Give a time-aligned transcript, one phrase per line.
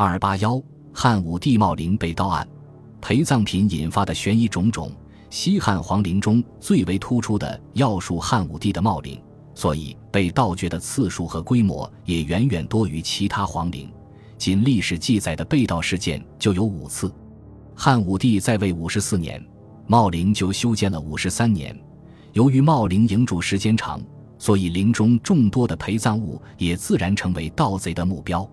[0.00, 0.62] 二八幺
[0.94, 2.46] 汉武帝茂陵被盗案，
[3.00, 4.92] 陪葬品引发的悬疑种种。
[5.28, 9.20] 西汉皇陵中最为突出的要数汉武帝的茂陵，
[9.56, 13.90] 所以被盗掘的次数和规模也远远多于其他皇陵。
[14.36, 17.12] 仅历史记载的被盗事件就有五次。
[17.74, 19.44] 汉武帝在位五十四年，
[19.88, 21.76] 茂陵就修建了五十三年。
[22.34, 24.00] 由于茂陵营筑时间长，
[24.38, 28.48] 所以陵中众多的陪葬物也自然成为盗贼的目标。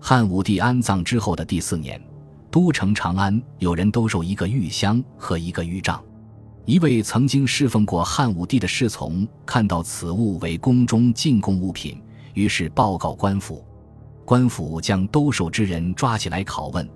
[0.00, 2.00] 汉武帝安葬之后的第四年，
[2.50, 6.02] 都城长安有人兜售一个玉箱和一个玉杖。
[6.64, 12.00] 一位曾经侍奉过汉武帝的侍从看到此物为宫中进贡物品，
[12.34, 13.64] 于是报告官府。
[14.24, 16.86] 官府将兜售之人抓起来拷问，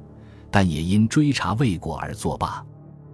[0.50, 2.64] 但也因追查未果而作罢。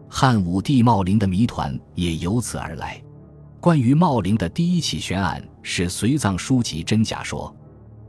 [0.09, 3.01] 汉武帝茂陵的谜团也由此而来。
[3.61, 7.55] 关于茂陵的第一起悬案是随葬书籍真假说。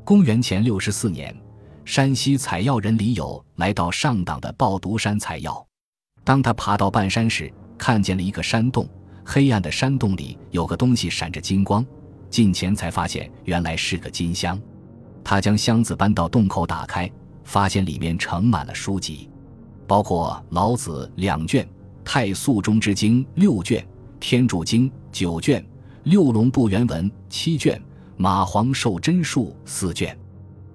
[0.03, 1.35] 公元前六十四年，
[1.89, 5.65] 山西采药人李友来到上党的抱犊山采药，
[6.23, 7.51] 当他爬到半山时。
[7.79, 8.87] 看见了一个山洞，
[9.25, 11.83] 黑暗的山洞里有个东西闪着金光，
[12.29, 14.61] 近前才发现原来是个金箱。
[15.23, 17.09] 他将箱子搬到洞口打开，
[17.43, 19.27] 发现里面盛满了书籍，
[19.87, 21.65] 包括《老子》两卷，
[22.05, 23.81] 《太素中之经》六卷，
[24.19, 25.59] 《天柱经》九卷，
[26.03, 27.79] 《六龙部原文》七卷，
[28.15, 30.15] 《马黄寿真术》四卷。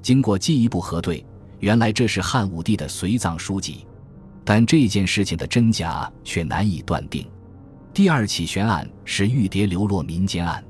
[0.04, 1.24] 经过进一步核对，
[1.60, 3.86] 原来这是汉武帝的随葬书籍。
[4.44, 7.26] 但这件事情的真假却难以断定。
[7.94, 10.62] 第二起悬案是玉蝶流落民间案，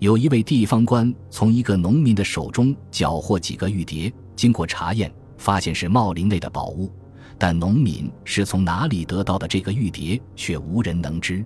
[0.00, 6.90] 有一位地方官从一个农民的手中缴获几个玉蝶，经过查验，发现是茂陵内的宝物，
[7.38, 11.44] 但农民是从哪里得到的这个玉蝶，却无人能知。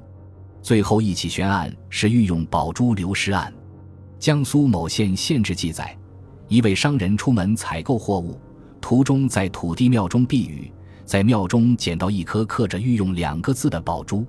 [0.62, 3.52] 最后一起悬案是御用宝珠流失案，
[4.18, 5.94] 江苏某县县志记载，
[6.48, 8.40] 一位商人出门采购货物，
[8.80, 10.72] 途中在土地庙中避雨。
[11.04, 14.26] 在庙中捡到一颗刻着“御用”两个字的宝珠，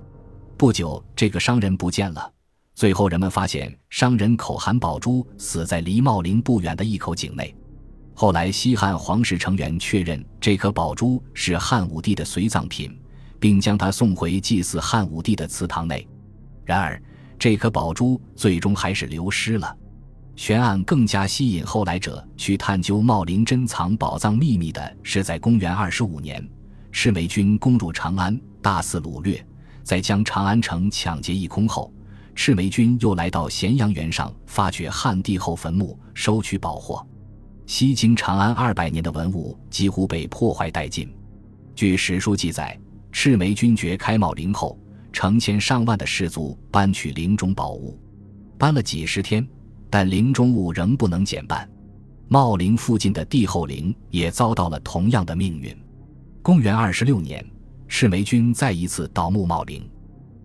[0.55, 2.31] 不久，这个商人不见了。
[2.73, 7.53] 最后，人们发现商人口含宝珠，死在离茂陵不远的一口井内。
[8.13, 12.97] 后来，西汉皇室成员确认这颗宝珠是汉武帝的随葬品，
[13.41, 16.07] 并将它送回祭祀汉武帝的祠堂内。
[16.63, 17.01] 然而，
[17.37, 19.75] 这颗宝珠最终还是流失了。
[20.39, 26.41] 悬案更加吸引后来者去探究茂陵珍藏宝藏秘密的是，在公元二十五年。
[26.93, 29.45] 赤眉军攻入长安，大肆掳掠，
[29.83, 31.93] 在将长安城抢劫一空后，
[32.35, 37.05] 赤眉军又来到咸阳原上发掘汉帝后坟墓，收取宝货。
[37.65, 41.13] 西京长安二百年的文物几乎被破坏殆尽。
[41.75, 42.79] 据史书记载，
[43.11, 44.79] 赤眉军掘开茂陵后，
[45.11, 47.99] 成千上万的士卒搬取陵中宝物，
[48.57, 49.45] 搬了几十天，
[49.89, 51.67] 但陵中物仍不能减半。
[52.27, 55.75] 茂陵附近的帝后陵也遭到了同样的命运。
[56.41, 57.45] 公元二十六年，
[57.87, 59.89] 赤眉军再一次盗墓茂陵。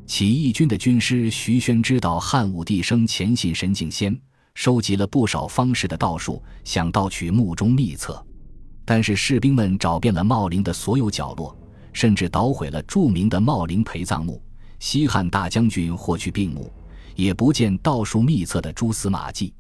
[0.07, 4.19] 起义军的军师徐宣知道汉武帝生前信神敬仙，
[4.55, 8.23] 收集了不少方士的道术，想盗取墓中秘策。
[8.85, 11.57] 但是士兵们找遍了茂陵的所有角落，
[11.93, 14.43] 甚至捣毁了著名的茂陵陪葬墓。
[14.79, 16.71] 西汉大将军霍去病墓，
[17.15, 19.53] 也不见道术秘策的蛛丝马迹。